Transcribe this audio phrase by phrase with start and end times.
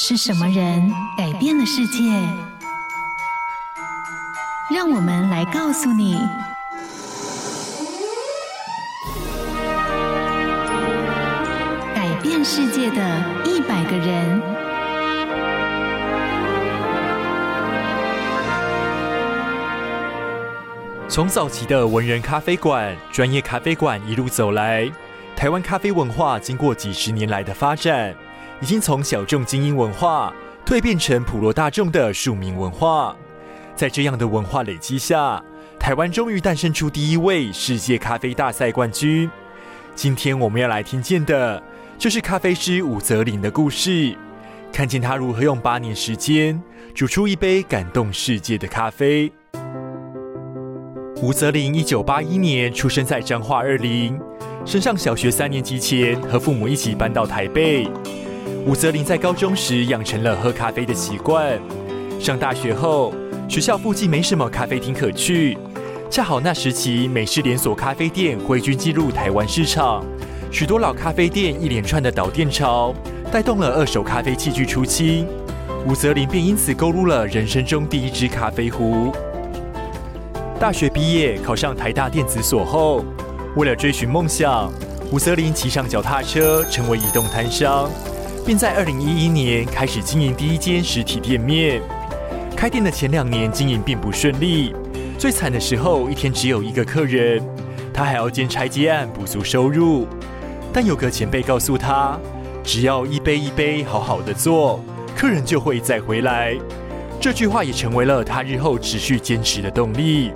[0.00, 2.04] 是什么人改变了世界？
[4.72, 6.16] 让我们来告诉你：
[11.96, 14.40] 改变世界的一百个人。
[21.08, 24.88] 从早期的文人咖啡馆、专业咖啡馆一路走来，
[25.34, 28.14] 台湾咖啡文化经过几十年来的发展。
[28.60, 30.32] 已经从小众精英文化
[30.66, 33.16] 蜕变成普罗大众的庶民文化，
[33.76, 35.42] 在这样的文化累积下，
[35.78, 39.30] 台湾终于诞生出第一位世界咖啡大赛冠军。
[39.94, 41.62] 今天我们要来听见的，
[41.96, 44.16] 就是咖啡师吴泽霖的故事，
[44.72, 46.60] 看见他如何用八年时间
[46.94, 49.32] 煮出一杯感动世界的咖啡。
[51.22, 54.18] 吴泽霖一九八一年出生在彰化二林，
[54.64, 57.88] 升上小学三年级前，和父母一起搬到台北。
[58.68, 61.58] 吴泽林在高中时养成了喝咖啡的习惯。
[62.20, 63.14] 上大学后，
[63.48, 65.56] 学校附近没什么咖啡厅可去，
[66.10, 70.04] 恰好那时期美式连锁咖啡店挥军进入台湾市场，
[70.50, 72.94] 许多老咖啡店一连串的倒店潮，
[73.32, 75.26] 带动了二手咖啡器具出清。
[75.86, 79.10] 吴泽林便因此购入了人生中第一支咖啡壶。
[80.60, 83.02] 大学毕业，考上台大电子所后，
[83.56, 84.70] 为了追寻梦想，
[85.10, 87.88] 吴泽林骑上脚踏车，成为移动摊商。
[88.48, 91.82] 并在二零一一年开始经营第一间实体店面。
[92.56, 94.74] 开店的前两年经营并不顺利，
[95.18, 97.46] 最惨的时候一天只有一个客人，
[97.92, 100.08] 他还要兼差接案补足收入。
[100.72, 102.18] 但有个前辈告诉他，
[102.64, 104.82] 只要一杯一杯好好的做，
[105.14, 106.56] 客人就会再回来。
[107.20, 110.32] 这句话也成为了他日后持续坚持的动力。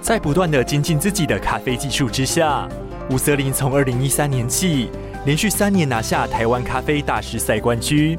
[0.00, 2.68] 在不断的精进自己的咖啡技术之下，
[3.10, 4.90] 吴泽林从二零一三年起，
[5.24, 8.18] 连续三年拿下台湾咖啡大师赛冠军。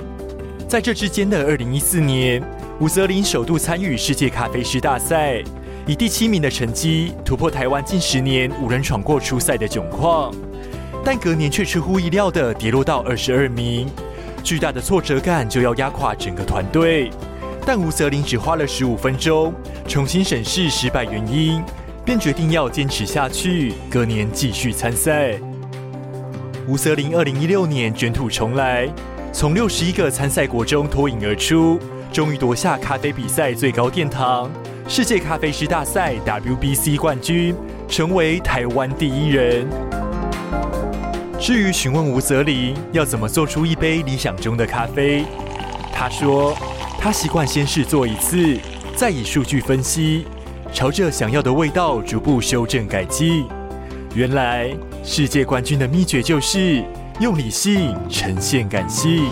[0.68, 2.44] 在这之间的二零一四年，
[2.80, 5.42] 吴泽林首度参与世界咖啡师大赛，
[5.88, 10.34] 以第七名的成绩突破台湾近十年无人闯过初赛的窘况。
[11.04, 13.90] 但隔年却出乎意料的跌落到二十二名，
[14.44, 17.10] 巨大的挫折感就要压垮整个团队。
[17.66, 19.54] 但吴泽林只花了十五分钟，
[19.88, 21.64] 重新审视失败原因，
[22.06, 25.40] 便决定要坚持下去，隔年继续参赛。
[26.70, 28.88] 吴泽林二零一六年卷土重来，
[29.34, 31.80] 从六十一个参赛国中脱颖而出，
[32.14, 34.48] 终于夺下咖啡比赛最高殿堂——
[34.88, 37.56] 世界咖啡师大赛 （WBC） 冠军，
[37.88, 39.68] 成为台湾第一人。
[41.40, 45.26] 至于询问吴泽林要怎么做出一杯理想中的咖啡，
[45.92, 46.56] 他说
[47.00, 48.60] 他习惯先试做一次，
[48.96, 50.28] 再以数据分析，
[50.72, 53.48] 朝着想要的味道逐步修正改进。
[54.14, 54.70] 原来。
[55.02, 56.84] 世界冠军的秘诀就是
[57.20, 59.28] 用理性呈现感性，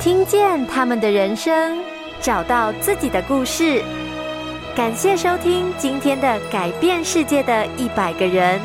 [0.00, 1.78] 听见他们的人生，
[2.22, 3.82] 找到自己的故事。
[4.74, 8.60] 感谢收听今天的改变世界的一百个人。